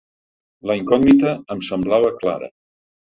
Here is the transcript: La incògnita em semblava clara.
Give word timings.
La 0.71 0.77
incògnita 0.79 1.35
em 1.57 1.61
semblava 1.69 2.13
clara. 2.25 2.51